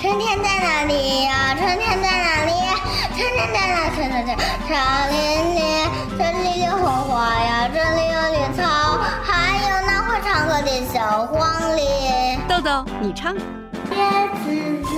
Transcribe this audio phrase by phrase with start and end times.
[0.00, 1.56] 春天在哪里呀？
[1.58, 2.52] 春天在哪里？
[3.16, 3.90] 春天在哪？
[3.96, 4.70] 春天在草
[5.10, 5.16] 林
[5.56, 5.58] 里，
[6.16, 8.62] 这里有红花呀，这里有绿草，
[9.24, 11.36] 还有那会唱歌的小黄
[11.76, 11.82] 鹂。
[12.48, 13.34] 豆豆，你唱。
[13.90, 13.98] 叶
[14.44, 14.46] 子
[14.84, 14.88] 子，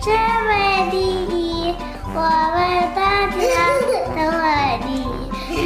[0.00, 1.76] 只为第一，
[2.12, 2.18] 我
[2.56, 2.58] 为
[2.96, 2.98] 大
[3.30, 3.38] 家
[4.16, 4.46] 都为
[4.84, 5.06] 第一。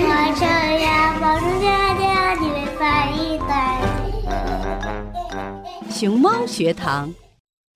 [0.04, 0.08] 我
[0.38, 0.44] 这
[0.84, 0.86] 样
[1.20, 2.04] 保重家家，
[2.38, 2.80] 你们翻
[3.16, 3.50] 译带。
[5.90, 7.14] 熊猫学堂，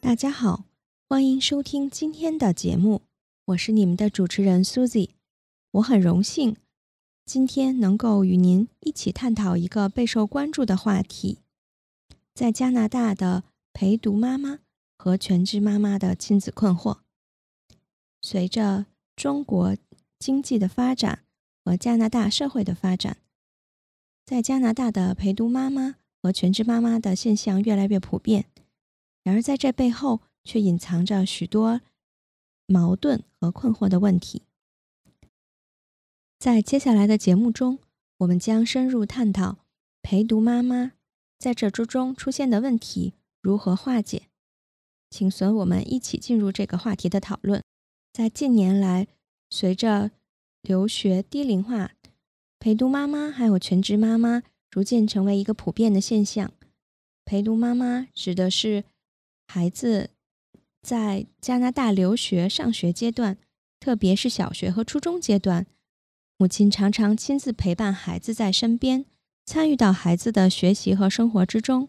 [0.00, 0.64] 大家好，
[1.08, 3.02] 欢迎收听今天的节目，
[3.46, 5.10] 我是你们的主持人 Susie。
[5.72, 6.56] 我很荣幸
[7.24, 11.38] 今天能够与您一起探讨一个备受关注的话题，
[12.32, 13.42] 在加拿大的
[13.72, 14.60] 陪读妈妈
[14.96, 16.98] 和全职妈妈的亲子困惑。
[18.20, 18.86] 随着
[19.16, 19.76] 中国
[20.18, 21.24] 经济的发展
[21.64, 23.18] 和加拿大社会的发展，
[24.24, 28.46] 在加拿大的陪读妈妈和全职妈妈的现象越来越普遍。
[29.22, 31.80] 然而，在这背后却隐藏着许多
[32.66, 34.42] 矛盾和困惑的问题。
[36.38, 37.78] 在接下来的节目中，
[38.18, 39.58] 我们将深入探讨
[40.02, 40.92] 陪读妈妈
[41.38, 44.28] 在这之中出现的问题如何化解。
[45.08, 47.62] 请随我们一起进入这个话题的讨论。
[48.14, 49.08] 在近年来，
[49.50, 50.12] 随着
[50.62, 51.90] 留学低龄化，
[52.60, 56.52] 陪读妈妈还有全职妈妈逐渐成为一个普遍的现象。
[57.24, 58.84] 陪读妈妈指的是。
[59.46, 60.10] 孩子
[60.80, 63.36] 在加拿大留学上学阶段，
[63.78, 65.66] 特别是小学和初中阶段，
[66.38, 69.04] 母亲常常亲自陪伴孩子在身边，
[69.44, 71.88] 参与到孩子的学习和生活之中。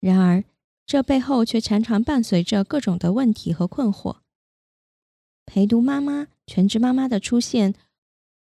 [0.00, 0.44] 然而，
[0.84, 4.18] 这背后却常常伴随着各种的问题和困惑。
[5.46, 7.74] 陪读妈妈、全职妈妈的出现，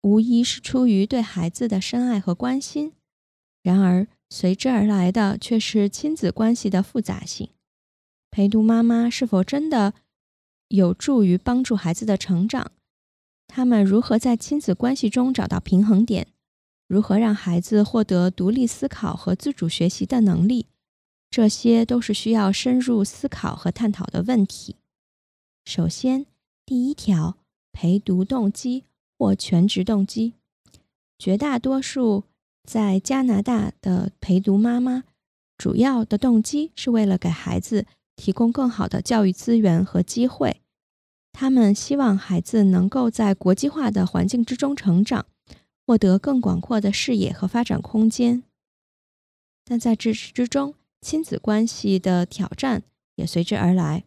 [0.02, 2.94] 无疑是出于对孩子的深爱和关心，
[3.62, 7.50] 然而随之而来的却是亲子关系的复杂性。
[8.30, 9.94] 陪读妈妈是否真的
[10.70, 12.72] 有助于帮助孩子的成长？
[13.48, 16.28] 他们如何在亲子关系中找到平衡点？
[16.88, 20.68] 如何让孩子获得独立思考和自主学习的能力？
[21.30, 24.78] 这些都是需要深入思考和探讨的问题。
[25.66, 26.26] 首先，
[26.72, 27.36] 第一条，
[27.74, 28.86] 陪读动机
[29.18, 30.36] 或全职动机。
[31.20, 32.24] 绝大多数
[32.64, 35.04] 在加拿大的陪读妈妈，
[35.58, 37.86] 主要的动机是为了给孩子。
[38.16, 40.62] 提供更好的教育资源和机会，
[41.34, 45.26] 他们希望孩子能够在国际化的环境之中成长，
[45.86, 48.44] 获得更广阔的视野和发展空间。
[49.66, 52.84] 但在这之中，亲子关系的挑战
[53.16, 54.06] 也随之而来。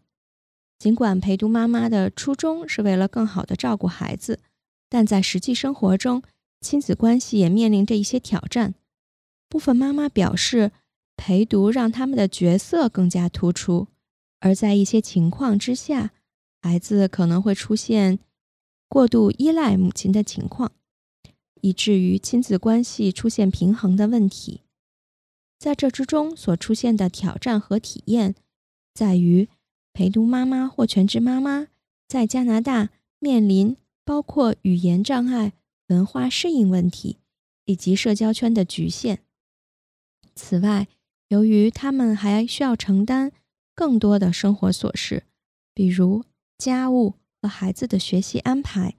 [0.84, 4.40] 尽管陪读妈妈的初衷是为了更好的照顾孩子，
[4.90, 6.22] 但在实际生活中，
[6.60, 8.74] 亲子关系也面临着一些挑战。
[9.48, 10.72] 部分妈妈表示，
[11.16, 13.88] 陪读让他们的角色更加突出。
[14.40, 16.12] 而在一些情况之下，
[16.60, 18.18] 孩子可能会出现
[18.86, 20.70] 过度依赖母亲的情况，
[21.62, 24.60] 以至于亲子关系出现平衡的问题。
[25.58, 28.34] 在这之中所出现的挑战和体验，
[28.92, 29.48] 在于
[29.94, 31.68] 陪读妈妈或全职妈妈
[32.08, 35.52] 在加拿大面临包括语言障碍、
[35.86, 37.20] 文化适应问题
[37.64, 39.22] 以及社交圈的局限。
[40.34, 40.88] 此外，
[41.28, 43.30] 由于他们还需要承担
[43.74, 45.22] 更多的生活琐事，
[45.72, 46.24] 比如
[46.58, 48.96] 家务和孩子的学习安排，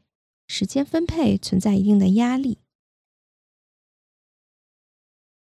[0.48, 2.60] 时间分配存在一定的压力。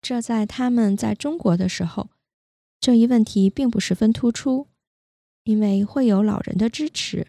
[0.00, 2.08] 这在他们在中国的时候，
[2.80, 4.68] 这一问题并不十分突出，
[5.50, 7.26] 因为会有老人的支持，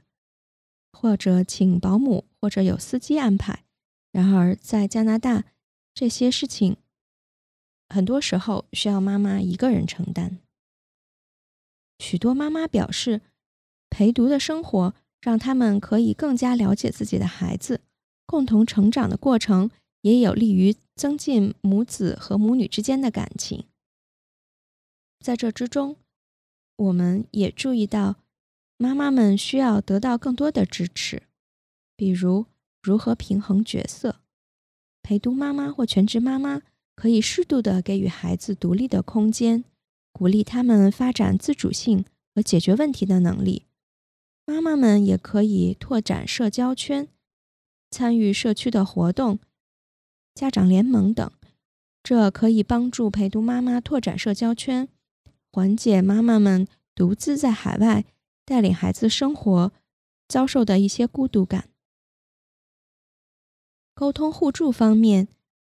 [0.92, 3.64] 或者请保姆，或者有司机安排。
[4.12, 5.46] 然而在加拿大，
[5.96, 6.78] 这些事情
[7.90, 10.38] 很多时候需要妈妈一个人承担。
[11.98, 13.22] 许多妈妈表示，
[13.90, 17.82] 陪读的生活让他们可以更加了解自己的孩子，
[18.28, 19.72] 共同成长的过程
[20.02, 20.76] 也有利于。
[20.94, 23.64] 增进母子和母女之间的感情。
[25.20, 25.96] 在这之中，
[26.82, 28.16] 我们也注意到，
[28.78, 31.22] 妈妈们需要得到更多的支持，
[31.96, 32.48] 比如
[32.82, 34.16] 如何平衡角色。
[35.04, 36.64] 陪读妈妈或全职妈妈
[36.96, 39.64] 可以适度的给予孩子独立的空间，
[40.12, 43.68] 鼓励他们发展自主性和解决问题的能力。
[44.46, 47.08] 妈妈们也可以拓展社交圈，
[47.92, 49.38] 参与社区的活动。
[50.34, 51.32] 家长联盟等，
[52.02, 54.90] 这可以帮助陪读妈妈拓展社交圈，
[55.52, 58.06] 缓解妈妈们独自在海外
[58.46, 59.72] 带领孩子生活
[60.28, 61.70] 遭受的一些孤独感。
[63.94, 65.28] 沟通互助方面，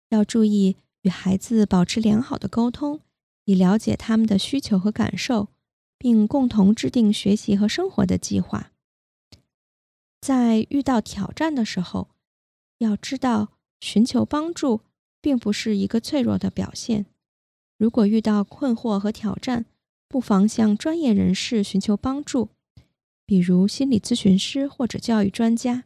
[0.10, 3.02] 要注意与孩子保持良好的沟通，
[3.46, 5.50] 以了解他们的需求和感受，
[5.98, 8.72] 并共同制定学习和生活的计划。
[10.22, 12.10] 在遇到挑战的时候，
[12.78, 13.50] 要知道。
[13.84, 14.80] 寻求帮助
[15.20, 17.06] 并不是一个脆弱的表现。
[17.78, 19.66] 如果遇到困惑和挑战，
[20.14, 22.50] 不妨向专业人士寻求帮助，
[23.26, 25.86] 比如心理咨询师或者教育专家。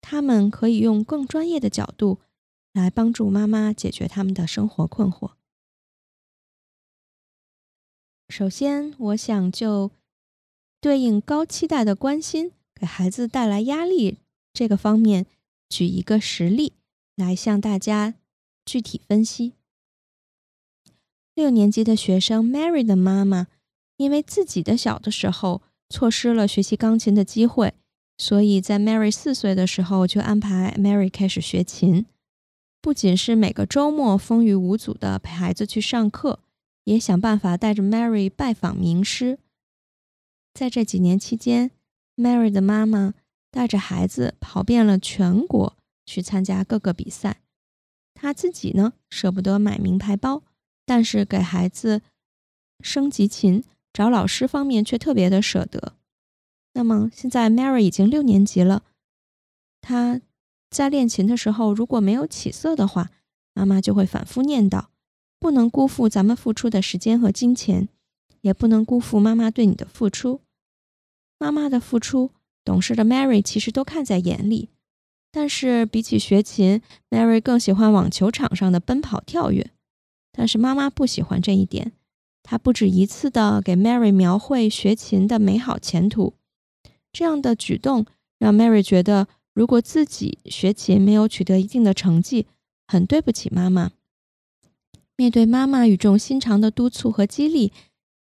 [0.00, 2.20] 他们可以用更专业的角度
[2.72, 5.32] 来帮助妈妈解决他们的生活困惑。
[8.28, 9.90] 首先，我想就
[10.80, 14.18] 对应高期待的关心给孩子带来压力
[14.52, 15.26] 这个方面。
[15.68, 16.74] 举一个实例
[17.16, 18.14] 来向大家
[18.64, 19.54] 具体分析。
[21.40, 23.46] 六年级的学生 Mary 的妈妈，
[23.96, 27.72] 因为自己的小的时候错失了学习钢琴的机会，
[28.18, 32.04] 所以在 Mary 四岁的时候就安排 Mary 开始学琴。
[32.82, 36.40] 不仅是每个周末风雨无阻的陪孩子去上课，
[36.84, 39.38] 也想办法带着 Mary 拜访名师。
[40.52, 41.70] 在这几年期间
[42.16, 43.14] ，Mary 的妈妈。
[43.52, 45.76] 带着孩子跑遍了全国
[46.06, 47.40] 去参加各个比赛，
[48.14, 50.44] 他自己呢舍不得买名牌包，
[50.90, 52.02] 但是给孩子
[52.82, 55.92] 升级琴、找老师方面却特别的舍得。
[56.72, 58.82] 那么现在 Mary 已经六年级了，
[59.80, 60.20] 她
[60.68, 63.10] 在练琴的时候如果没有起色的话，
[63.54, 64.86] 妈妈就会反复念叨：
[65.38, 67.88] 不能辜负咱们付出的时间和金钱，
[68.40, 70.40] 也不能辜负妈妈对你的付出。
[71.38, 72.32] 妈妈的付出。
[72.64, 74.70] 懂事的 Mary 其实都看在眼里，
[75.30, 79.70] 但是比起学琴，Mary 更喜欢网球场上的奔跑跳跃。
[80.32, 81.92] 但是妈妈不喜欢这一点，
[82.42, 86.34] 她不止一次的给 Mary 描绘学琴的美好前途。
[87.12, 88.06] 这样的举动
[88.38, 92.46] 让 Mary 觉得，如果自己学琴没有取得一定的成绩，
[92.86, 93.90] 很对不起妈妈。
[95.16, 97.72] 面对妈妈语重心长的督促和激励，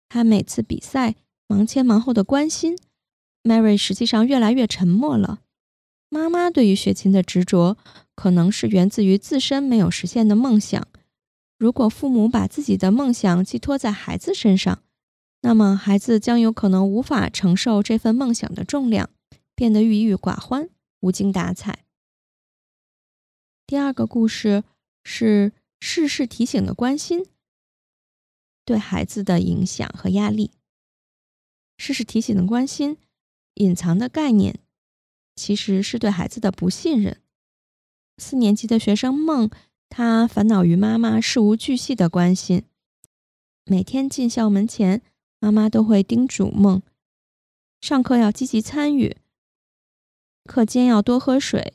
[0.10, 1.16] 她每次比赛
[1.48, 2.76] 忙前忙后的关心。
[3.44, 5.40] Mary 实际上越来越沉默了。
[6.10, 7.78] 妈妈对于学琴的执着，
[8.16, 10.86] 可能是源自于自身没有实现的梦想。
[11.62, 14.82] 如果父母把自己的梦想寄托在孩子身上，
[15.42, 19.12] 那么孩子将有可能无法承受这份梦想的重量，
[19.54, 21.86] 变得郁郁寡欢、无精打采。
[23.68, 24.64] 第二个故事
[25.04, 27.28] 是事事提醒的关心
[28.66, 30.50] 对孩子的影响和压力。
[31.78, 32.98] 事事提醒的关心。
[33.56, 34.58] 隐藏的概念，
[35.36, 37.22] 其实是对孩子的不信任。
[38.18, 39.52] 四年级的学生梦，
[39.94, 42.64] 他烦恼于妈妈事无巨细的关心。
[43.66, 45.02] 每天进校门前，
[45.38, 46.82] 妈妈都会叮嘱梦：
[47.82, 49.18] 上课要积极参与，
[50.46, 51.74] 课间要多喝水，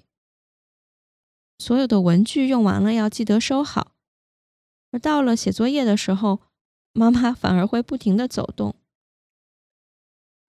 [1.58, 3.92] 所有的文具用完了要记得收好。
[4.92, 6.40] 而到了写作业的时候，
[6.94, 8.76] 妈妈反而会不停的走动。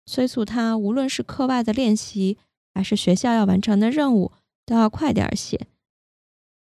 [0.04, 2.36] 催促他，无论是课外的练习，
[2.74, 4.32] 还是学校要完成的任务，
[4.66, 5.68] 都要快点写。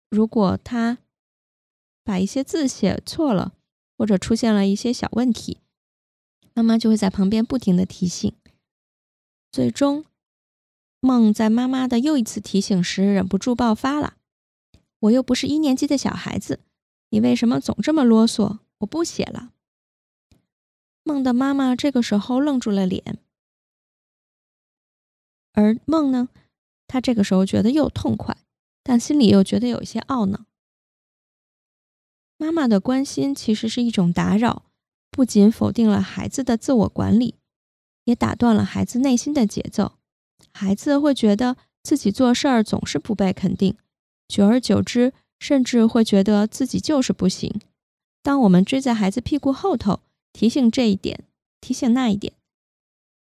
[0.10, 1.00] 如果他
[2.04, 3.54] 把一些字写错了，
[3.98, 5.60] 或者出现了一些小问题，
[6.54, 8.34] 妈妈就会在旁边不停的提醒。
[9.52, 10.06] 最终，
[11.00, 14.18] 梦在妈妈的又一次提醒时，忍不住爆发了
[15.00, 16.62] ：“我又不是一年级的小孩子，
[17.10, 18.60] 你为什么总这么啰嗦？
[18.80, 19.52] 我不写了。”
[21.04, 23.20] 梦的妈妈这个时候愣住了脸，
[25.54, 26.30] 而梦呢，
[26.88, 28.38] 她这个时候觉得又痛快，
[28.90, 30.46] 但心里又觉得有一些懊恼。
[32.38, 34.64] 妈妈的关心其实是一种打扰，
[35.12, 37.36] 不仅否定了孩子的自我管理，
[38.06, 39.98] 也打断了孩子内心的节奏。
[40.54, 43.76] 孩子会觉得自己做事儿总是不被肯定，
[44.30, 47.60] 久而久之，甚至会觉得自己就是不行。
[48.24, 50.00] 当我们追在孩子屁股后头，
[50.32, 51.26] 提醒这一点，
[51.60, 52.32] 提醒那一点，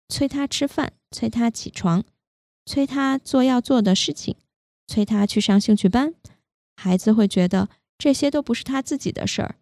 [0.09, 2.03] 催他吃饭，催他起床，
[2.67, 4.35] 催他做要做的事情，
[4.87, 6.13] 催他去上兴趣班，
[6.75, 9.55] 孩子会觉得这些都不是他自己的事儿，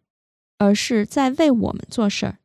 [0.57, 2.39] 而是在为我们做事儿。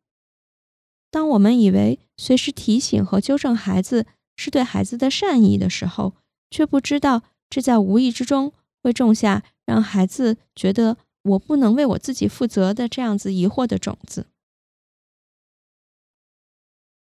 [1.11, 4.07] 当我们以为随时提醒和纠正孩子
[4.37, 6.15] 是对孩子的善意的时候，
[6.51, 14.27] 却不知道这在无意之中会种下让孩子觉得我不能为我自己负责的这样子疑惑的种子。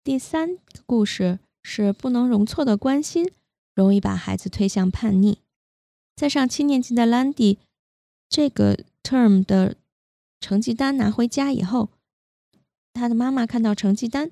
[0.04, 3.32] 第三个故事是不能容错的关心，
[3.74, 5.43] 容易把孩子推向叛逆。
[6.16, 7.58] 在上七年级的兰迪，
[8.30, 9.76] 这个 term 的
[10.40, 11.90] 成绩单拿回家以后，
[12.94, 14.30] 他的妈妈看到成绩单，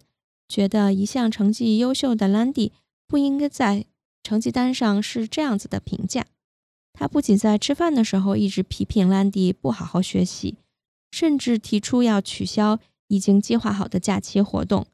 [0.47, 2.71] 觉得一向成绩优秀的兰迪
[3.07, 3.85] 不应该在
[4.23, 6.27] 成绩单上是这样子的评价。
[6.93, 10.57] 他不仅在吃饭的时候一直批评兰迪不好好学习，
[11.09, 14.85] 甚至提出要取消已经计划好的假期活动。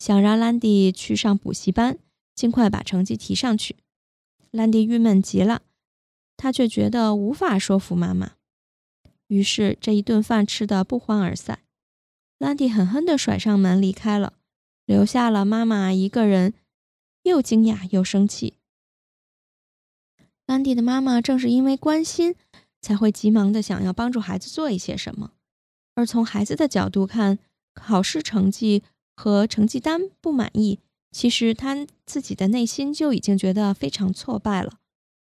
[0.00, 1.98] 想让兰迪去上补习班，
[2.34, 3.76] 尽快把成绩提上去。
[4.50, 5.62] 兰迪郁闷极了，
[6.36, 8.32] 他却觉得无法说服妈妈，
[9.28, 11.60] 于是这一顿饭吃得不欢而散。
[12.38, 14.34] 兰迪狠狠地甩上门离开了，
[14.86, 16.54] 留下了妈妈一个人，
[17.22, 18.54] 又惊讶又生气。
[20.46, 22.34] 兰迪的妈妈正是因为关心，
[22.80, 25.32] 才会急忙的想要帮助孩子做一些什么，
[25.94, 27.38] 而从孩子的角度看，
[27.74, 28.82] 考试成绩。
[29.16, 30.80] 和成绩单不满意，
[31.12, 34.80] 其实他自己的内心就已经觉得非常挫败了。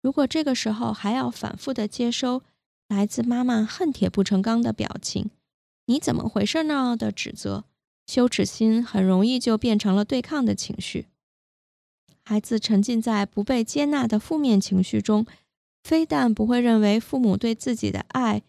[0.01, 2.43] 如果这个时候还要反复的接收
[2.87, 5.29] 来自妈妈恨铁不成钢的表情，
[5.85, 7.65] 你怎么回事呢的指责，
[8.05, 11.07] 羞耻心很容易就变成了对抗的情绪。
[12.23, 15.25] 孩子沉浸在不被接纳的负面情绪中，
[15.83, 18.43] 非但不会认为父母对自己的爱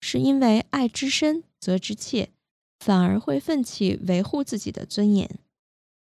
[0.00, 2.30] 是因为爱之深责之切。
[2.80, 5.28] 反而会奋起维护自己的尊严。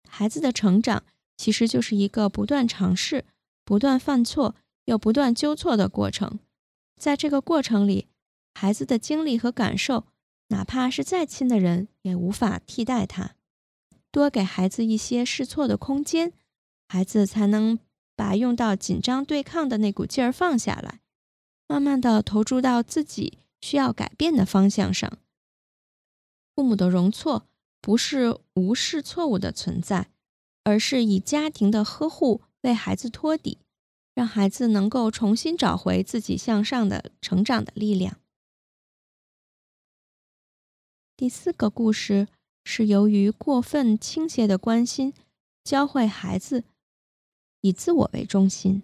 [0.07, 1.03] 孩子的成长
[1.35, 3.25] 其实就是一个不断尝试、
[3.69, 6.39] 不断犯错又不断纠错的过程。
[6.99, 8.07] 在这个过程里，
[8.55, 10.07] 孩子的经历和感受，
[10.47, 13.35] 哪怕是再亲的人也无法替代他。
[14.09, 16.33] 多给孩子一些试错的空间，
[16.87, 17.77] 孩子才能
[18.15, 21.01] 把用到紧张对抗的那股劲儿放下来，
[21.67, 25.19] 慢慢的投注到自己需要改变的方向上。
[26.55, 27.45] 父母的容错
[27.79, 30.09] 不是无视错误的存在，
[30.63, 33.59] 而是以家庭的呵护为孩子托底，
[34.13, 38.19] 让孩子能够重新找回自己向上的成长的力量。
[41.15, 42.27] 第四个故事
[42.63, 45.13] 是由于过分倾斜的关心，
[45.63, 46.63] 教会孩子
[47.61, 48.83] 以自我为中心。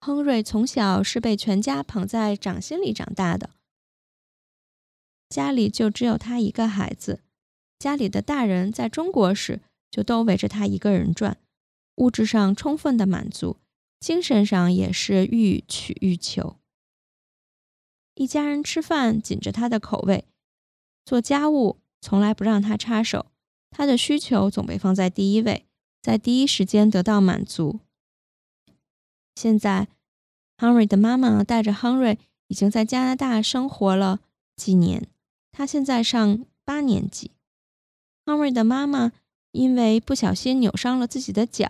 [0.00, 3.50] 亨瑞从小是被全家捧在掌心里长大的。
[5.28, 7.20] 家里就只有他一个孩子，
[7.78, 11.38] 家里的大人在中国时就都围着他一个人转，
[11.96, 13.58] 物质上充分的满足，
[14.00, 16.56] 精神上也是欲取欲求。
[18.14, 20.24] 一家人吃饭紧着他的口味，
[21.04, 23.26] 做家务从来不让他插手，
[23.70, 25.66] 他的需求总被放在第一位，
[26.02, 27.80] 在第一时间得到满足。
[29.34, 29.88] 现在
[30.58, 32.18] ，Henry 的妈妈带着 Henry
[32.48, 34.20] 已经在加拿大生活了
[34.56, 35.08] 几年。
[35.50, 37.30] 他现在上八年级。
[38.24, 39.12] 亨瑞的妈妈
[39.50, 41.68] 因为不小心扭伤了自己的脚，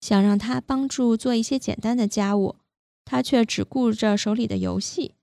[0.00, 2.56] 想让他帮助做一些简单的家务，
[3.04, 5.14] 他却只顾着手里的游戏。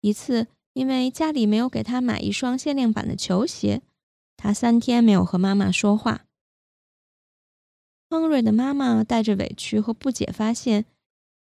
[0.00, 3.82] 一次，因为家里没有给他买一双限量版的球鞋，
[4.36, 6.24] 他三天没有和妈妈说话。
[8.08, 10.86] 康瑞的妈妈带着委屈和不解，发现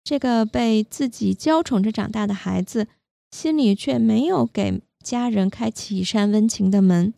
[0.05, 2.89] 这个被自己娇宠着长大的孩子，
[3.31, 4.83] 心里却没有给。
[5.03, 7.13] 家人开启一扇温情的门，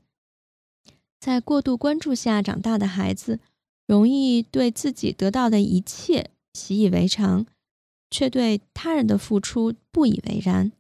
[1.21, 3.41] 在过度关注下长大的孩子，
[3.87, 7.47] 容易对自己得到的一切习以为常，
[8.11, 10.73] 却对他人的付出不以为然。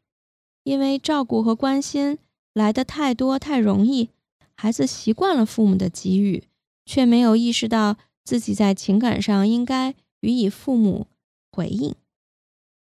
[0.62, 2.18] 因为照顾和关心
[2.52, 4.10] 来的太多太容易，
[4.54, 6.44] 孩子习惯了父母的给予，
[6.86, 11.06] 却没有意识到自己在情感上应该予以父母
[11.50, 11.94] 回应。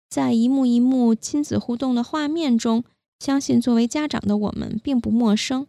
[0.08, 2.84] 在一幕一幕亲子互动的画面中。
[3.20, 5.66] 相信作为家长的我们并不陌生。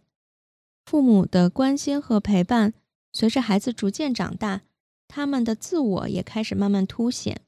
[0.86, 2.74] 父母的关心和陪伴，
[3.16, 4.64] 随着孩子逐渐长大，
[5.08, 7.40] 他们的自我也开始慢慢凸显。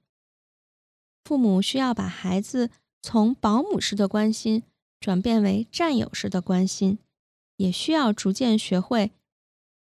[1.26, 2.70] 父母需要把孩子
[3.02, 4.64] 从保姆式的关心
[5.02, 7.00] 转变为战友式的关心，
[7.58, 9.12] 也需要逐渐学会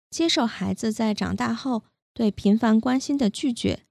[0.09, 1.83] 接受孩子在长大后
[2.15, 3.85] 对频繁关心的拒绝，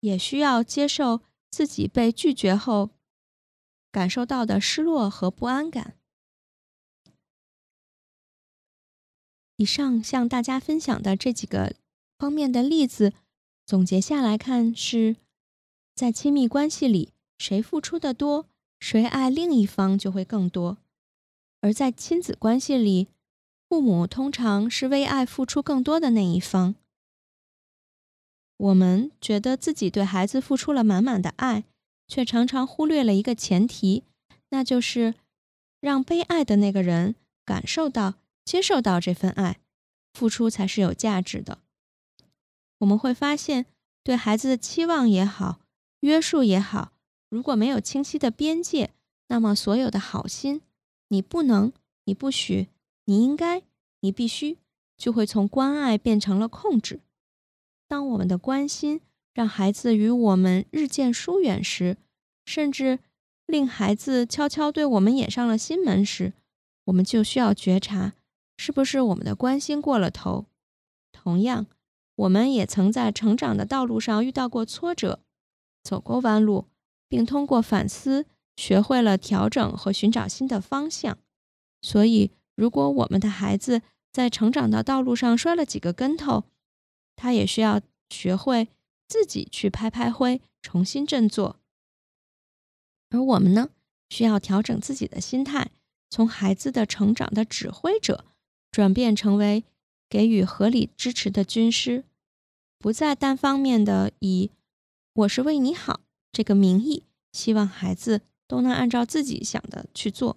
[0.00, 1.20] 也需要接受
[1.52, 2.90] 自己被拒绝后
[3.92, 5.94] 感受到的失落和不安感。
[9.58, 11.74] 以上向大家分享的这几个
[12.16, 13.12] 方面的例子，
[13.66, 15.16] 总结下来看，是
[15.96, 18.46] 在亲密关系里，谁付出的多，
[18.78, 20.76] 谁爱另一方就会更多；
[21.60, 23.08] 而在亲子关系里，
[23.68, 26.76] 父母通常是为爱付出更多的那一方。
[28.58, 31.64] 我们觉得自己对孩子付出了满满的爱，
[32.06, 34.04] 却常常忽略了一个前提，
[34.50, 35.16] 那就是
[35.80, 38.14] 让被爱的那个人感受到。
[38.48, 39.60] 接受到这份爱，
[40.14, 41.58] 付出才是有价值的。
[42.78, 43.66] 我们会发现，
[44.02, 45.60] 对孩子的期望也好，
[46.00, 46.92] 约束也好，
[47.28, 48.94] 如果没有清晰的边界，
[49.26, 50.62] 那么所有的好心，
[51.08, 51.74] 你不能，
[52.04, 52.68] 你不许，
[53.04, 53.64] 你应该，
[54.00, 54.56] 你必须，
[54.96, 57.00] 就会从关爱变成了控制。
[57.86, 59.02] 当我们的关心
[59.34, 61.98] 让孩子与我们日渐疏远时，
[62.46, 63.00] 甚至
[63.44, 66.32] 令孩子悄悄对我们掩上了心门时，
[66.84, 68.14] 我们就需要觉察。
[68.58, 70.46] 是不是我们的关心过了头？
[71.12, 71.66] 同样，
[72.16, 75.20] 我们也曾在成长的道路上遇到过挫折，
[75.82, 76.66] 走过弯路，
[77.08, 81.16] 并通过反思学会了调整和寻找新的方向。
[81.80, 86.44] 所以，如果我们的孩子在成长的道路上摔了几个跟头，
[87.14, 88.68] 他也需要学会
[89.06, 91.60] 自己去拍拍灰，重新振作。
[93.10, 93.70] 而我们呢，
[94.10, 95.70] 需要调整自己的心态，
[96.10, 98.24] 从孩子的成长的指挥者。
[98.78, 99.64] 转变成为
[100.08, 102.04] 给予合理支持的军师，
[102.78, 104.52] 不再单方面的以
[105.14, 110.36] “我是为你好”这个名义，希望孩子都能按照自己想的去做，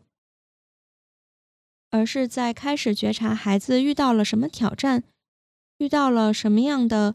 [1.92, 5.04] 而是在开始觉察孩子遇到了什么挑战，
[5.78, 7.14] 遇到了什么样的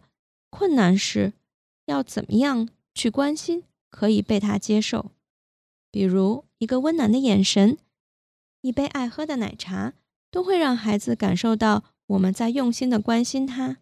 [0.49, 1.33] 困难时，
[1.87, 5.11] 要怎么样去关心，可以被他接受。
[5.91, 7.79] 比如一个温暖的眼神，
[8.61, 9.95] 一杯爱喝的奶茶。
[10.31, 13.79] 都会让孩子感受到我们在用心的关心他，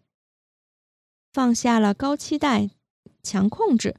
[1.33, 2.69] 放下了高期待、
[3.21, 3.97] 强控制。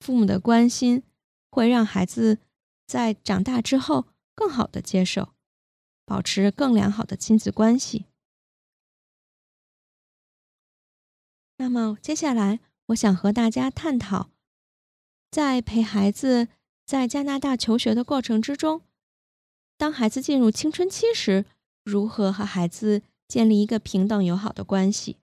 [0.00, 1.02] 父母的关心
[1.50, 2.38] 会让孩子
[2.86, 5.32] 在长大之后更好的接受，
[6.04, 8.04] 保持更良好的亲子关系。
[11.56, 14.28] 那么接下来，我想和大家探讨，
[15.30, 16.48] 在陪孩子
[16.84, 18.82] 在加拿大求学的过程之中，
[19.78, 21.46] 当孩子进入青春期时。
[21.86, 25.18] 如何和孩子建立一个平等友好的关系？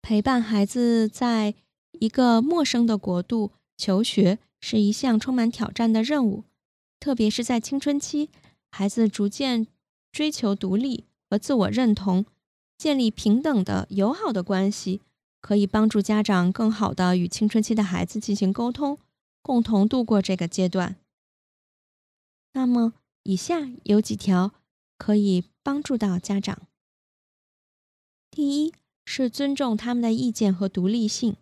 [0.00, 1.54] 陪伴孩子在
[1.92, 6.44] 一个陌生的国度求学是一项充满挑战的任务，
[6.98, 8.30] 特别是在青春期，
[8.70, 9.66] 孩子逐渐
[10.10, 12.24] 追求独立和自我认同，
[12.78, 15.02] 建立平等的友好的关系，
[15.42, 18.98] 可以帮助家长更好的与青春期的孩子进行沟通，
[19.42, 20.96] 共同度过这个阶段。
[22.54, 22.94] 那么。
[23.24, 24.52] 以下有几条
[24.98, 26.66] 可以帮助到家长。
[28.30, 28.72] 第一
[29.04, 31.36] 是尊重他们的意见和独立性。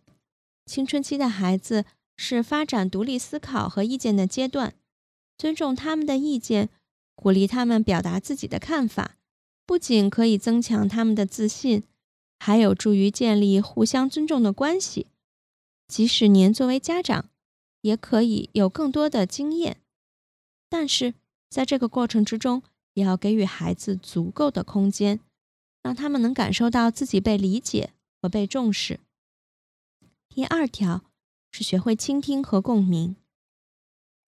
[0.67, 1.85] 青春期的孩子
[2.17, 4.75] 是发展独立思考和意见的阶段，
[5.39, 6.69] 尊重他们的意见，
[7.15, 9.17] 鼓励他们表达自己的看法，
[9.65, 11.85] 不仅可以增强他们的自信，
[12.39, 15.07] 还有助于建立互相尊重的关系。
[15.89, 17.31] 即使您作为家长，
[17.81, 19.81] 也可以有更多的经验，
[20.69, 21.15] 但是。
[21.51, 22.63] 在这个过程之中，
[22.95, 25.19] 也要给予孩子足够的空间，
[25.83, 29.01] 让他们能感受到自己被理解和被重视。
[30.29, 31.05] 第二条
[31.51, 33.17] 是学会倾听和共鸣，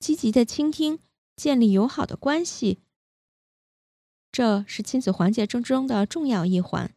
[0.01, 0.99] 积极的倾听，
[1.37, 2.81] 建立友好的关系，
[4.33, 6.93] 这是亲子环节之中的重要一环。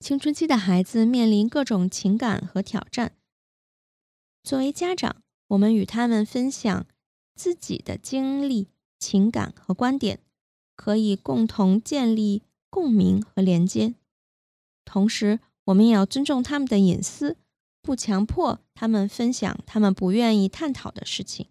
[0.00, 3.14] 青春期的孩子面临各种情感和挑战，
[4.42, 6.86] 作为家长，我们与他们分享。
[7.34, 8.68] 自己的经历、
[8.98, 10.20] 情感和观点，
[10.76, 13.94] 可以共同建立共鸣和连接。
[14.84, 17.36] 同时，我们也要尊重他们的隐私，
[17.80, 21.48] 不强迫他们分享他们不愿意探讨的事情。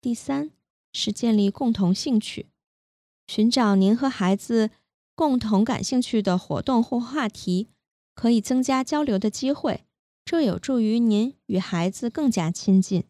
[0.00, 0.50] 第三
[0.92, 2.46] 是建立共同兴趣，
[3.26, 4.70] 寻找您和孩子
[5.14, 7.68] 共同感兴趣的活动或话题，
[8.14, 9.84] 可以增加交流的机会，
[10.24, 13.04] 这有助于您与孩子更加亲近。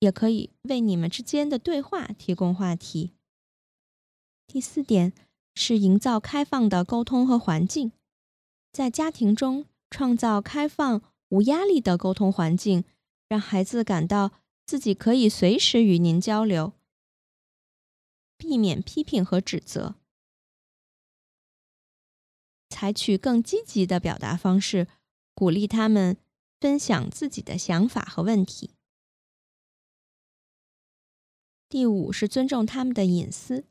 [0.00, 3.12] 也可以为你们之间的对话提供话题。
[4.46, 5.12] 第四点
[5.54, 7.92] 是营造开放的沟通和环境，
[8.72, 12.84] 在家庭中创造开放、无压力的沟通环境，
[13.28, 14.32] 让孩子感到
[14.66, 16.72] 自己可以随时与您交流，
[18.36, 19.96] 避免批评和指责，
[22.70, 24.88] 采取更积极的表达方式，
[25.34, 26.16] 鼓励他们
[26.58, 28.70] 分享自己的想法和问题。
[31.70, 33.64] 第五是尊重他们的隐私。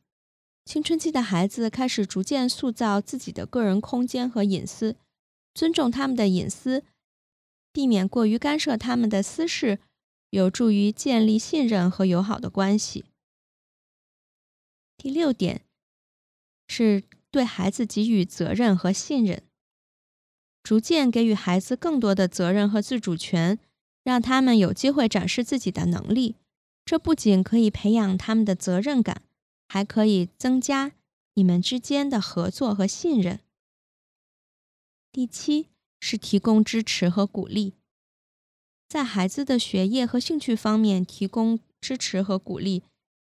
[0.64, 4.96] 青春期的孩子开始逐渐塑造自己的个人空间和隐私，
[5.54, 6.86] 尊重他们的隐私，
[7.74, 9.80] 避免过于干涉他们的私事，
[10.30, 13.04] 有助于建立信任和友好的关系。
[14.96, 15.64] 第六点
[16.70, 19.44] 是对孩子给予责任和信任，
[20.64, 23.60] 逐渐给予孩子更多的责任和自主权，
[24.04, 26.36] 让他们有机会展示自己的能力。
[26.90, 29.22] 这不仅可以培养他们的责任感。
[29.72, 30.94] 还可以增加
[31.36, 33.40] 你们之间的合作和信任。
[35.12, 35.68] 第七
[36.00, 37.76] 是提供支持和鼓励，
[38.88, 42.82] 在孩子的学业和兴趣方面提供支持和鼓励，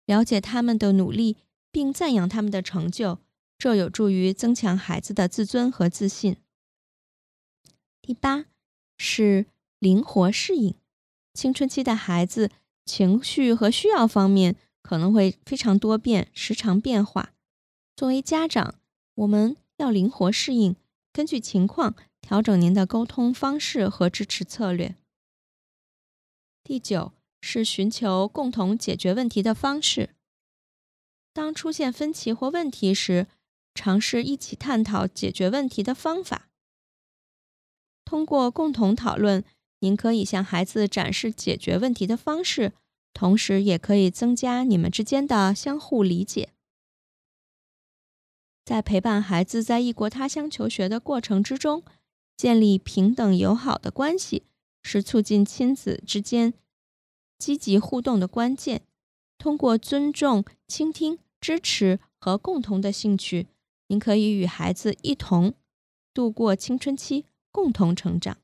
[0.06, 1.38] 了解他们的努力
[1.72, 3.20] 并赞扬他们的成就，
[3.58, 6.36] 这有助于增强孩子的自尊和自信。
[8.02, 8.44] 第八
[8.98, 9.46] 是
[9.80, 10.76] 灵活适应，
[11.34, 12.52] 青春期的孩子
[12.86, 14.56] 情绪和需要方面。
[14.84, 17.34] 可能会非常多变，时常变化。
[17.96, 18.76] 作为家长，
[19.16, 20.76] 我们要灵活适应，
[21.14, 24.98] 根据情况调整您的沟通方式和支持策略。
[26.66, 30.10] 第九是寻求共同解决问题的方式。
[31.32, 33.28] 当出现分歧或问题时，
[33.74, 36.50] 尝试一起探讨解决问题的方法。
[38.04, 39.46] 通过共同讨论，
[39.84, 42.72] 您可以向孩子展示解决问题的方式。
[43.14, 46.50] 同时，也可以增加你们之间的相互理解。
[48.66, 51.84] 在陪伴孩子在异国他乡求学的过程之中，
[52.38, 54.44] 建立平等友好的关系
[54.82, 56.54] 是促进亲子之间
[57.38, 58.84] 积极互动的关键。
[59.38, 63.48] 通过尊重、倾听、支持和共同的兴趣，
[63.90, 65.54] 您可以与孩子一同
[66.14, 68.38] 度过青春期，共同成长。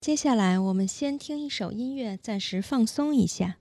[0.00, 3.56] 接下来，我们先听一首音乐，暂时放松一下。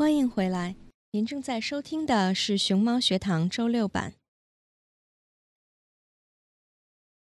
[0.00, 0.76] 欢迎回来，
[1.10, 4.14] 您正在收听的是熊猫学堂周六版。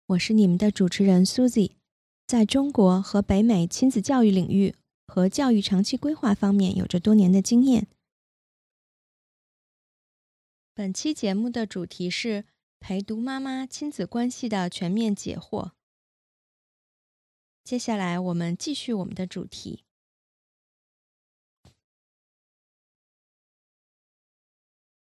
[0.08, 1.76] 我是你们的主持人 Susie，
[2.26, 4.74] 在中国和北美亲子教育领域
[5.06, 7.86] 和教育长期规划方面有着多年的经验。
[10.74, 12.44] 本期节目的主题是
[12.78, 15.70] 陪读妈妈亲子关系的全面解惑。
[17.64, 19.84] 接下来我们继续我们的主题。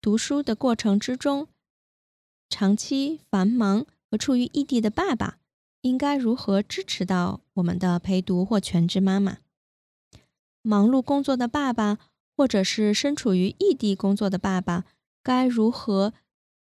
[0.01, 1.47] 读书的过程之中，
[2.49, 3.85] 长期繁忙。
[4.09, 5.37] 和处于异地的爸爸
[5.83, 9.37] 应该如何支持到我们的陪读或全职妈妈？
[10.61, 11.97] 忙碌工作的爸爸，
[12.35, 14.83] 或者是身处于异地工作的爸爸，
[15.23, 16.11] 该如何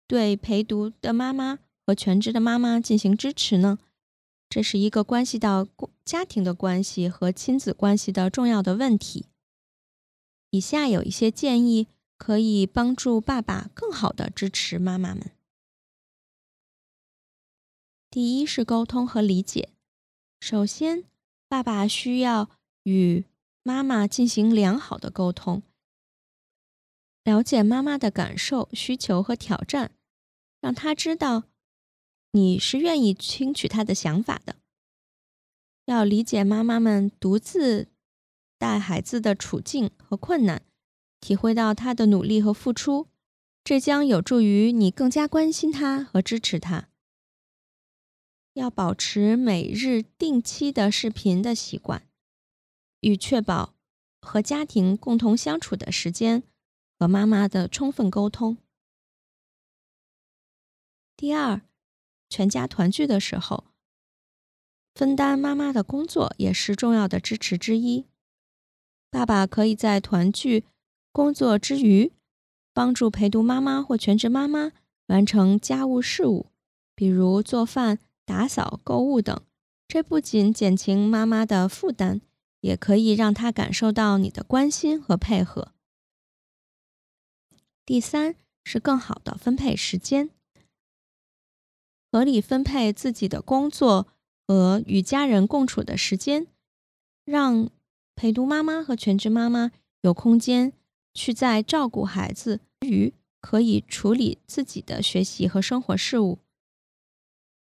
[0.07, 3.77] 对陪读的妈妈和全职的妈妈进行支持呢？
[4.47, 5.67] 这是一个关系到
[6.05, 9.25] 家庭的关系和亲子关系的重要的问题。
[10.51, 11.87] 以下有一些建议，
[12.21, 15.31] 可以帮助爸爸更好的支持妈妈们。
[18.11, 19.69] 第一是沟通和理解。
[20.39, 21.05] 首先，
[21.47, 22.51] 爸爸需要
[22.83, 23.25] 与
[23.63, 25.63] 妈妈进行良好的沟通，
[27.23, 29.89] 了解妈妈的感受、需求和挑战，
[30.59, 31.45] 让他知道
[32.33, 34.57] 你是愿意听取他的想法的。
[35.85, 37.87] 要理解妈妈们独自
[38.59, 40.61] 带孩子的处境和困难，
[41.21, 43.07] 体会到他的努力和付出，
[43.63, 46.89] 这将有助于你更加关心他和支持他。
[48.53, 52.05] 要保持每日定期的视频的习惯，
[52.99, 53.75] 与确保
[54.19, 56.43] 和家庭共同相处的时间
[56.99, 58.57] 和妈妈的充分沟通。
[61.15, 61.61] 第二，
[62.27, 63.65] 全家团聚的时候，
[64.95, 68.07] 分担妈妈的工作也是重要的支持之一。
[69.09, 70.65] 爸爸可以在团聚
[71.11, 72.11] 工作之余，
[72.73, 74.71] 帮助陪读妈妈或全职妈妈
[75.07, 76.47] 完成家务事务，
[76.95, 77.99] 比如做饭。
[78.23, 79.41] 打扫、购物等，
[79.89, 82.21] 这不仅减轻妈妈的负担，
[82.61, 85.73] 也可以让她感受到你的关心和配合。
[87.83, 90.29] 第三是更好的分配时间，
[92.09, 94.07] 合理分配自己的工作
[94.47, 96.47] 和与家人共处的时间，
[97.25, 97.69] 让
[98.15, 99.71] 陪读妈妈和全职妈妈
[100.01, 100.71] 有空间
[101.13, 106.39] 去在照顾孩子之余，可以处理自己的学习和生活事务。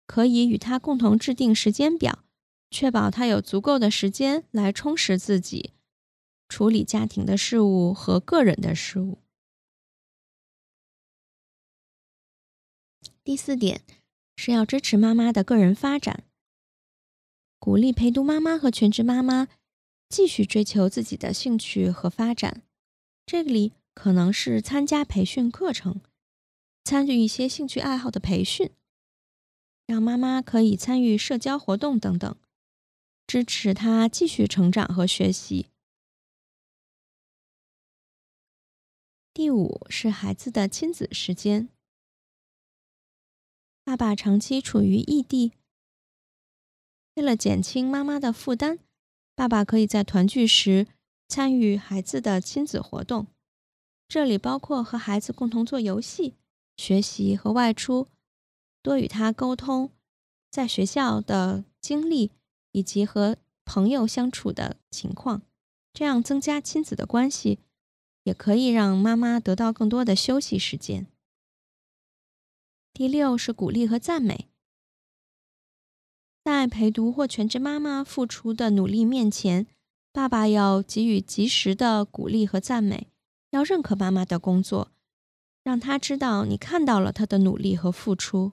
[0.07, 2.25] 可以与他共同制定时间表，
[2.71, 5.73] 确保他有足够的时间来充实自己，
[6.49, 9.19] 处理家庭的事务和个人的事务。
[13.23, 13.83] 第四点
[14.35, 16.25] 是要支持妈妈的个人发展，
[17.61, 19.47] 鼓励陪读妈妈和全职妈妈
[20.09, 22.63] 继续追求自己的兴趣和发展。
[23.31, 26.01] 这里可能是参加培训课程，
[26.83, 28.73] 参与一些兴趣爱好的培训。
[29.87, 32.37] 让妈妈可以参与社交活动等等，
[33.29, 35.69] 支持她继续成长和学习。
[39.33, 41.69] 第五是孩子的亲子时间。
[43.85, 45.53] 爸爸长期处于异地，
[47.15, 48.81] 为了减轻妈妈的负担，
[49.37, 50.89] 爸爸可以在团聚时
[51.31, 53.29] 参与孩子的亲子活动，
[54.09, 56.35] 这里包括和孩子共同做游戏、
[56.77, 58.09] 学习和外出。
[58.83, 59.93] 多与他沟通，
[60.51, 62.33] 在学校的经历
[62.73, 65.43] 以及和朋友相处的情况，
[65.93, 67.61] 这样增加亲子的关系，
[68.25, 71.07] 也可以让妈妈得到更多的休息时间。
[72.93, 74.49] 第六是鼓励和赞美，
[76.43, 79.69] 在陪读或全职妈妈付出的努力面前，
[80.13, 83.09] 爸爸要给予及时的鼓励和赞美，
[83.51, 84.91] 要认可妈妈的工作，
[85.63, 88.53] 让他知道你看到了他的努力和付出。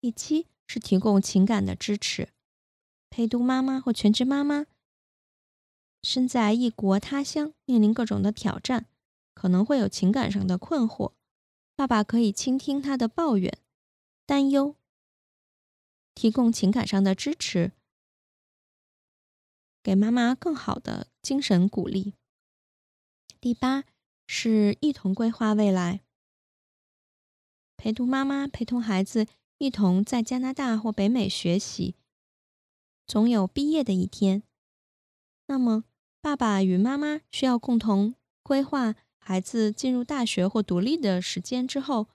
[0.00, 2.28] 第七是提供情感的支持，
[3.10, 4.66] 陪读妈妈或全职妈妈
[6.04, 8.86] 身在异国他乡，面临各种的挑战，
[9.34, 11.14] 可能会有情感上的困惑。
[11.74, 13.58] 爸爸可以倾听他的抱怨、
[14.24, 14.76] 担忧，
[16.14, 17.72] 提供情感上的支持，
[19.82, 22.14] 给妈妈更好的精神鼓励。
[23.40, 23.84] 第八
[24.26, 26.00] 是一同规划未来，
[27.76, 29.26] 陪读妈妈陪同孩子。
[29.60, 31.96] 一同在加拿大或北美学习，
[33.08, 34.44] 总有毕业的一天。
[35.46, 35.82] 那么，
[36.20, 38.14] 爸爸与妈妈需要共同
[38.44, 42.06] 规划孩子进入大学或独立的时间之后，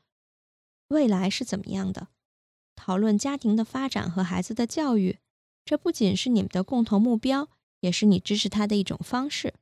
[0.87, 2.07] 未来是怎么样的？
[2.75, 5.19] 讨论家庭的发展和孩子的教育，
[5.65, 7.49] 这不仅是你们的共同目标，
[7.79, 9.53] 也是你支持他的一种方式。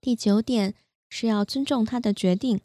[0.00, 0.74] 第九点
[1.08, 2.60] 是要尊重他的决定。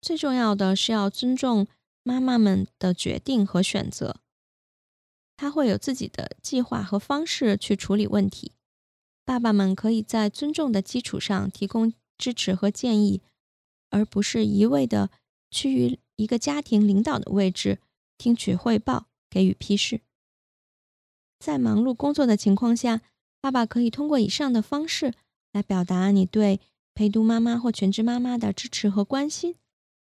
[0.00, 1.66] 最重要的是要尊重
[2.02, 4.16] 妈妈们的决定和选择。
[5.36, 8.52] 他会有自己的计划和方式去处理问题。
[9.24, 13.22] 爸爸们可以在尊重的基础上提供支持和建议，
[13.90, 15.10] 而不是一味的
[15.50, 17.80] 趋于一个家庭领导的位置，
[18.18, 20.02] 听取汇报，给予批示。
[21.38, 23.00] 在忙碌工作的情况下，
[23.40, 25.14] 爸爸可以通过以上的方式
[25.52, 26.60] 来表达你对
[26.92, 29.56] 陪读妈妈或全职妈妈的支持和关心。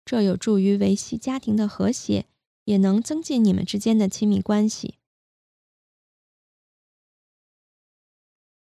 [0.04, 2.26] 这有助于维系家庭的和谐，
[2.64, 4.98] 也能增进你们之间的亲密关系。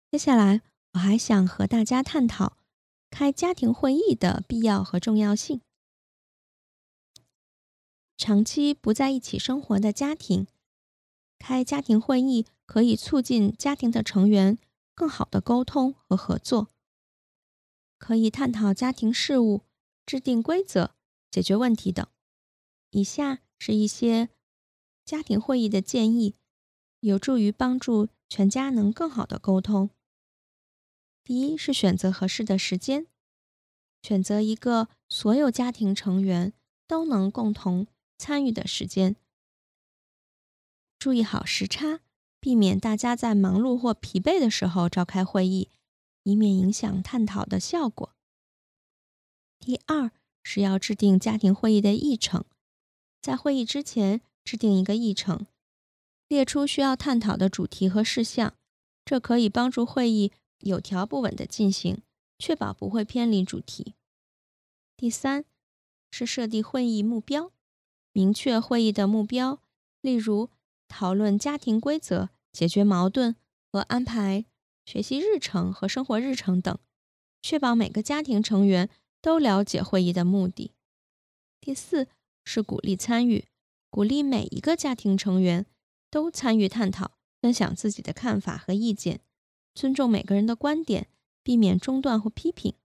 [0.09, 2.57] 接下来，我还想和大家探讨
[3.11, 5.61] 开家庭会议的必要和重要性。
[8.17, 10.47] 长期不在一起生活的家庭，
[11.37, 14.57] 开家庭会议可以促进家庭的成员
[14.95, 16.69] 更好的沟通和合作，
[17.97, 19.61] 可以探讨家庭事务，
[20.05, 20.95] 制定规则。
[21.29, 22.07] 解决问题等。
[22.89, 24.29] 以下是一些
[25.05, 26.35] 家庭会议的建议，
[27.01, 29.91] 有助于帮助全家能更好的沟通。
[31.23, 33.05] 第一是选择合适的时间，
[34.01, 36.53] 选择一个所有家庭成员
[36.87, 37.85] 都能共同
[38.17, 39.15] 参与的时间。
[40.97, 42.01] 注意好时差，
[42.39, 45.69] 避免大家在忙碌或疲惫的时候召开会议，
[46.23, 48.13] 以免影响探讨的效果。
[49.59, 50.11] 第二。
[50.49, 52.45] 是要制定家庭会议的议程，
[53.21, 55.45] 在会议之前制定一个议程，
[56.29, 58.55] 列出需要探讨的主题和事项，
[59.03, 62.01] 这可以帮助会议有条不紊的进行，
[62.39, 63.95] 确保不会偏离主题。
[64.95, 65.43] 第三
[66.11, 67.51] 是设定会议目标，
[68.17, 69.61] 明确会议的目标，
[70.01, 70.49] 例如
[70.87, 73.35] 讨论家庭规则、解决矛盾
[73.71, 74.45] 和安排
[74.85, 76.75] 学习日程和生活日程等，
[77.43, 78.89] 确保每个家庭成员。
[79.19, 80.71] 都了解会议的目的。
[81.59, 82.07] 第四
[82.45, 83.45] 是鼓励参与，
[83.89, 85.65] 鼓励每一个家庭成员
[86.09, 89.19] 都参与探讨，分享自己的看法和意见，
[89.73, 91.09] 尊重每个人的观点，
[91.43, 92.75] 避免中断或批评。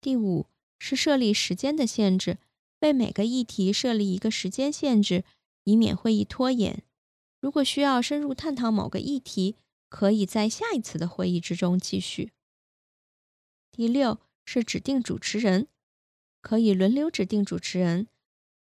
[0.00, 0.46] 第五
[0.78, 2.38] 是设立时间的限制，
[2.86, 5.24] 为每个议题设立一个时间限制，
[5.64, 6.82] 以免会议拖延。
[7.40, 9.56] 如果需要深入探讨某个议题，
[9.88, 12.32] 可以在下一次的会议之中继续。
[13.70, 14.20] 第六。
[14.48, 15.66] 是指定主持人，
[16.40, 18.06] 可以轮流指定主持人，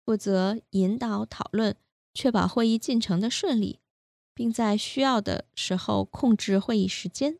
[0.04, 1.78] 负责引导讨论，
[2.12, 3.80] 确保会议进程的顺利，
[4.34, 7.38] 并在需要的时候控制会议时间。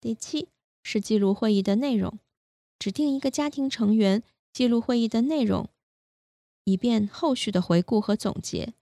[0.00, 0.48] 第七
[0.82, 2.18] 是记录会议的内容，
[2.78, 4.22] 指定一个家庭成员
[4.56, 5.68] 记录会议的内容，
[6.64, 8.72] 以便后续的回顾和总结，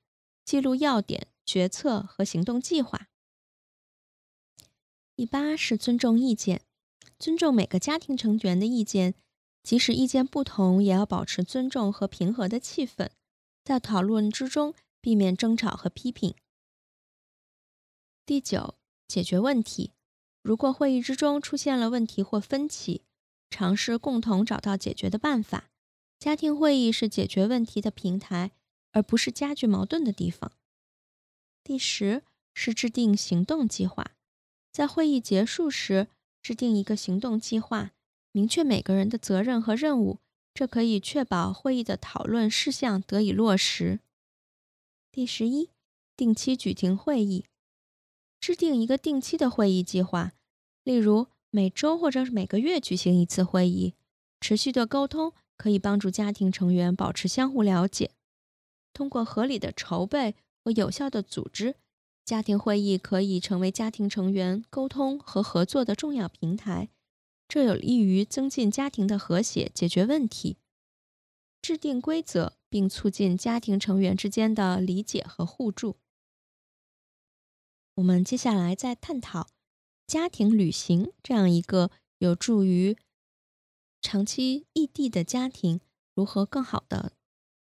[0.45, 3.09] 记录要点、决策和行动计划。
[5.17, 6.63] 第八是尊重意见。
[7.19, 9.17] 尊重每个家庭成员的意见，
[9.65, 13.11] 即使意见不同，也要保持尊重和平和的气氛，
[13.65, 16.37] 在讨论之中避免争吵和批评。
[18.25, 18.77] 第九，
[19.09, 19.91] 解决问题。
[20.41, 23.03] 如果会议之中出现了问题或分歧，
[23.55, 25.71] 尝试共同找到解决的办法。
[26.19, 28.51] 家庭会议是解决问题的平台，
[28.91, 30.51] 而不是加剧矛盾的地方。
[31.63, 34.11] 第十是制定行动计划，
[34.73, 36.09] 在会议结束时。
[36.43, 37.93] 制定一个行动计划，
[38.33, 40.19] 明确每个人的责任和任务，
[40.53, 44.01] 这可以确保会议的讨论事项得以落实。
[45.11, 45.71] 第十一，
[46.15, 47.47] 定期举行会议，
[48.39, 50.33] 制定一个定期的会议计划，
[50.83, 53.95] 例如每周或者是每个月举行一次会议。
[54.41, 58.11] 持续的沟通可以帮助家庭成员保持相互了解。
[58.93, 60.35] 通过合理的筹备
[60.65, 61.77] 和有效的组织。
[62.25, 66.89] 家庭会议可以成为家庭成员沟通和合作的重要平台，
[67.47, 70.57] 这有利于增进家庭的和谐、解决问题、
[71.63, 75.99] 制定规则，并促进家庭成员之间的理解和互助。
[77.95, 79.47] 我们接下来再探讨
[80.07, 82.97] 家庭旅行这样一个有助于
[84.01, 85.81] 长期异地的家庭
[86.15, 87.13] 如何更好的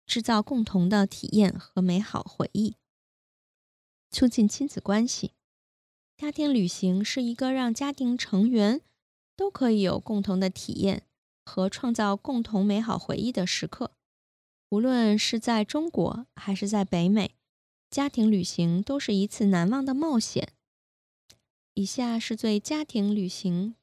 [0.05, 2.75] 制造共同的体验和美好回忆。
[4.11, 5.31] 促进亲子关系，
[6.15, 8.81] 家庭旅行是一个让家庭成员
[9.35, 11.03] 都可以有共同的体验
[11.43, 13.91] 和创造共同美好回忆的时刻。
[14.69, 17.35] 无论是在中国还是在北美，
[17.89, 20.53] 家庭旅行都是一次难忘的冒险。
[21.77, 23.75] 以下是对家庭旅行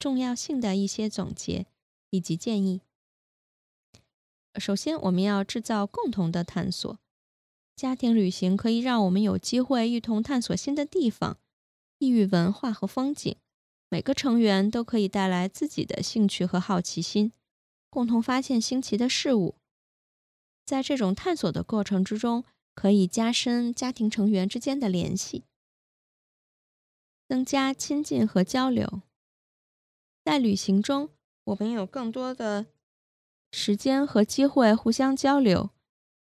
[0.00, 1.66] 重要性的一些总结
[2.10, 2.80] 以及建议。
[4.58, 6.98] 首先，我们要制造共同的探索。
[7.76, 11.38] 家庭旅行可以让我们有机会一同探索新的地方、
[11.98, 13.36] 异域文化和风景，
[13.88, 17.30] 每个成员都可以带来自己的兴趣和好奇心，
[17.88, 19.54] 共同发现新奇的事物。
[20.66, 25.44] 在这种探索的过程之中，可以加深家庭成员之间的联系，
[27.32, 29.00] 增加亲近和交流。
[30.22, 31.08] 在旅行中，
[31.44, 32.66] 我们有更多的
[33.50, 35.70] 时间和机会互相交流。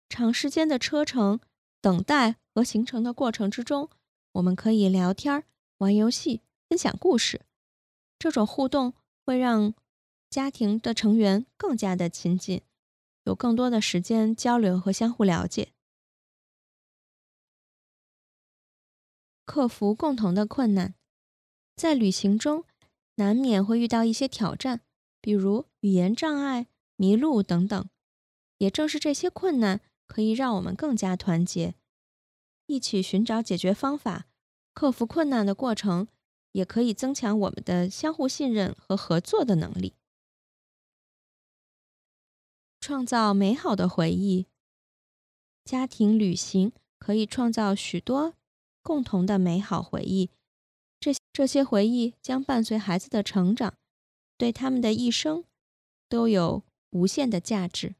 [0.08, 1.42] 长时间的车程、
[1.82, 3.90] 等待和行程的过程之中，
[4.32, 5.44] 我们可以聊天、
[5.80, 7.42] 玩游戏、分享故事。
[8.18, 8.94] 这种互动
[9.26, 9.74] 会让
[10.30, 12.62] 家庭的成员更加的亲近，
[13.26, 15.74] 有更多的时间交流和相互了解。
[19.44, 20.94] 克服共同的困难，
[21.76, 22.66] 在旅行中
[23.16, 24.82] 难免会遇到一些挑战，
[25.20, 27.90] 比如语言障碍、迷路等等。
[28.58, 29.82] 也正是这些困难。
[30.08, 31.76] 可以让我们更加团结，
[32.66, 34.28] 一起寻找解决方法，
[34.74, 36.10] 克服困难的过程，
[36.52, 39.94] 也可以增强我们的相互信任和合作的能力，
[42.82, 44.48] 创造美好的回忆。
[45.64, 48.34] 家庭旅行可以创造许多
[48.82, 50.30] 共同的美好回忆，
[51.34, 53.76] 这些回忆将伴随孩子的成长，
[54.38, 55.46] 对他们的一生
[56.10, 57.96] 都有无限的价值。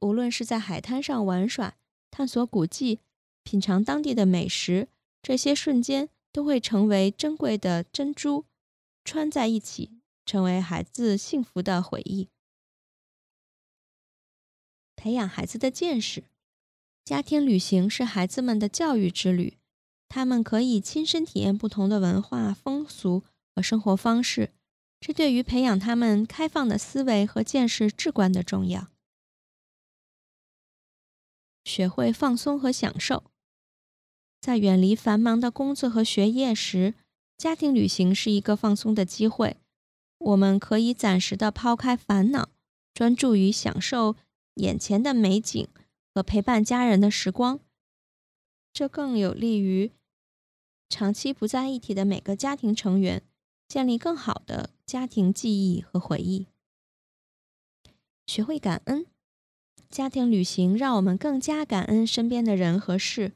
[0.00, 1.76] 无论是在海滩上玩耍、
[2.10, 3.00] 探索古迹、
[3.44, 4.88] 品尝当地的美食，
[5.22, 8.46] 这些瞬间都会成为珍贵的珍珠，
[9.04, 12.28] 穿在一起，成为孩子幸福的回忆。
[14.96, 16.24] 培养孩子的见识，
[17.04, 19.58] 家庭旅行是孩子们的教育之旅，
[20.10, 23.22] 他们可以亲身体验不同的文化风俗
[23.54, 24.52] 和生活方式，
[25.00, 28.88] 这对于培养他们开放的思维和见识至关的重要。
[31.64, 33.30] 学会放松和享受，
[34.40, 36.94] 在远离繁忙的工作和学业时，
[37.38, 39.58] 家庭旅行是一个放松的机会。
[40.18, 42.48] 我们可以暂时的抛开烦恼，
[42.92, 44.16] 专注于享受
[44.54, 45.68] 眼前的美景
[46.12, 47.60] 和陪伴家人的时光。
[48.72, 49.92] 这更有利于
[50.90, 53.22] 长期不在一起的每个家庭成员
[53.66, 56.48] 建立更好的家庭记忆和回忆。
[58.26, 59.06] 学会感恩。
[59.88, 63.32] 家庭旅行让我们更加感恩身边的人和事，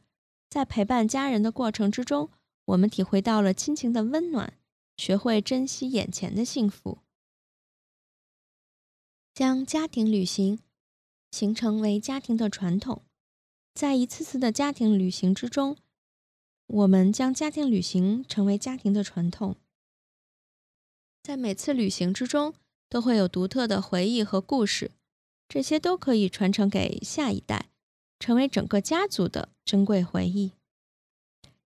[0.49, 2.31] 在陪伴家人的过程之中，
[2.67, 4.57] 我们体会到了亲情的温暖，
[4.97, 6.99] 学会珍惜眼前的幸福。
[9.35, 10.61] 将家庭旅行
[11.33, 13.03] 形成为家庭的传统，
[13.75, 15.77] 在一次次的家庭旅行之中，
[16.67, 19.57] 我们将家庭旅行成为家庭的传统，
[21.23, 22.55] 在每次旅行之中
[22.89, 24.91] 都会有独特的回忆和故事。
[25.47, 27.69] 这些都可以传承给下一代，
[28.19, 30.53] 成为整个家族的珍贵回忆。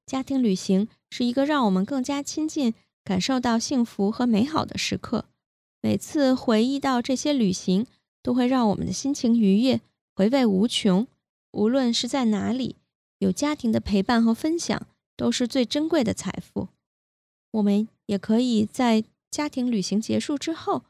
[0.04, 2.74] 家庭旅行是一个让我们更加亲近、
[3.04, 5.26] 感受到幸福和美好的时刻。
[5.80, 7.86] 每次回忆到这些旅行，
[8.20, 9.80] 都会让我们的心情愉悦，
[10.14, 11.06] 回味无穷。
[11.52, 12.76] 无论是在哪里，
[13.18, 16.68] 有家庭的陪伴和分享，都是最珍贵的财富。
[17.50, 20.84] 我们也可以在家庭旅行结束之后，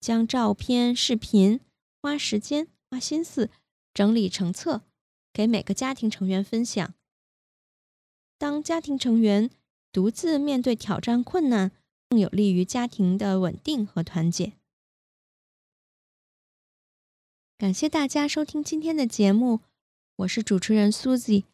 [0.00, 1.60] 将照片、视频。
[2.02, 3.50] 花时间、花心思
[3.92, 4.82] 整理成册，
[5.32, 6.94] 给每个家庭成员分享。
[8.38, 9.50] 当家庭成员
[9.90, 11.72] 独自面对挑战困难，
[12.08, 14.52] 更有利于家庭的稳定和团结。
[17.58, 19.62] 感谢大家收听今天的节目，
[20.18, 21.44] 我是主持人苏 y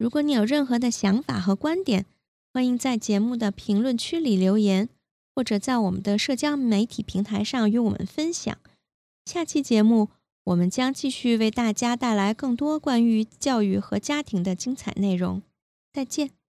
[0.00, 2.06] 如果你有任何的想法和观点，
[2.54, 4.88] 欢迎在节目的评论区里留言，
[5.34, 8.56] 或者在我们的社交媒体平台上与我们分享。
[9.26, 10.08] 下期节目，
[10.44, 15.42] 我们将继续为大家带来更多关于教育和家庭的精彩内容。
[15.92, 16.39] 再见。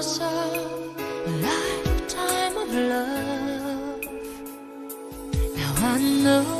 [0.00, 0.54] myself
[1.26, 4.00] a lifetime of love.
[5.56, 6.59] Now I know.